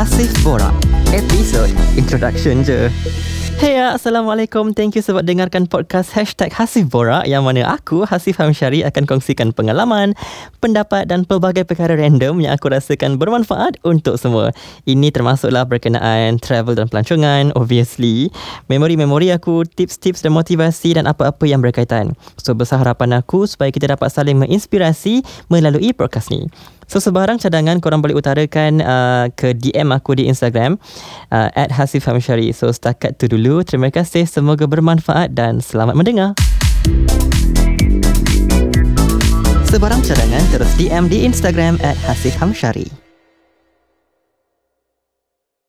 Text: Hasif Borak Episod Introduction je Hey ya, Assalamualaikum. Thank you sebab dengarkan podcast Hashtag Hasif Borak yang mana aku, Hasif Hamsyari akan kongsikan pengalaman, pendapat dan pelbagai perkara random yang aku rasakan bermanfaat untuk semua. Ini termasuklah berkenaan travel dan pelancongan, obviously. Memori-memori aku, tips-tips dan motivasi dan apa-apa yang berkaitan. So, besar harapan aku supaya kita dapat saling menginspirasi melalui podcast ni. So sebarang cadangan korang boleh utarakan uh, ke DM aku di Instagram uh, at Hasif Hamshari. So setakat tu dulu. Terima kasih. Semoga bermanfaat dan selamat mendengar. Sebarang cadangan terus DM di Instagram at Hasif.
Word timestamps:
Hasif 0.00 0.32
Borak 0.40 0.72
Episod 1.12 1.68
Introduction 1.92 2.64
je 2.64 2.88
Hey 3.60 3.76
ya, 3.76 3.92
Assalamualaikum. 3.92 4.72
Thank 4.72 4.96
you 4.96 5.04
sebab 5.04 5.28
dengarkan 5.28 5.68
podcast 5.68 6.16
Hashtag 6.16 6.56
Hasif 6.56 6.88
Borak 6.88 7.28
yang 7.28 7.44
mana 7.44 7.68
aku, 7.68 8.08
Hasif 8.08 8.40
Hamsyari 8.40 8.80
akan 8.80 9.04
kongsikan 9.04 9.52
pengalaman, 9.52 10.16
pendapat 10.64 11.04
dan 11.04 11.28
pelbagai 11.28 11.68
perkara 11.68 11.92
random 11.92 12.40
yang 12.40 12.56
aku 12.56 12.72
rasakan 12.72 13.20
bermanfaat 13.20 13.76
untuk 13.84 14.16
semua. 14.16 14.56
Ini 14.88 15.12
termasuklah 15.12 15.68
berkenaan 15.68 16.40
travel 16.40 16.72
dan 16.80 16.88
pelancongan, 16.88 17.52
obviously. 17.52 18.32
Memori-memori 18.72 19.28
aku, 19.28 19.68
tips-tips 19.68 20.24
dan 20.24 20.32
motivasi 20.32 20.96
dan 20.96 21.04
apa-apa 21.04 21.44
yang 21.44 21.60
berkaitan. 21.60 22.16
So, 22.40 22.56
besar 22.56 22.80
harapan 22.80 23.20
aku 23.20 23.44
supaya 23.44 23.68
kita 23.68 23.92
dapat 23.92 24.08
saling 24.08 24.40
menginspirasi 24.40 25.20
melalui 25.52 25.92
podcast 25.92 26.32
ni. 26.32 26.48
So 26.90 26.98
sebarang 26.98 27.38
cadangan 27.38 27.78
korang 27.78 28.02
boleh 28.02 28.18
utarakan 28.18 28.82
uh, 28.82 29.30
ke 29.30 29.54
DM 29.54 29.94
aku 29.94 30.18
di 30.18 30.26
Instagram 30.26 30.74
uh, 31.30 31.46
at 31.54 31.70
Hasif 31.70 32.02
Hamshari. 32.10 32.50
So 32.50 32.66
setakat 32.74 33.14
tu 33.14 33.30
dulu. 33.30 33.62
Terima 33.62 33.94
kasih. 33.94 34.26
Semoga 34.26 34.66
bermanfaat 34.66 35.30
dan 35.30 35.62
selamat 35.62 35.94
mendengar. 35.94 36.34
Sebarang 39.70 40.02
cadangan 40.02 40.42
terus 40.50 40.74
DM 40.74 41.06
di 41.06 41.22
Instagram 41.22 41.78
at 41.78 41.94
Hasif. 42.10 42.34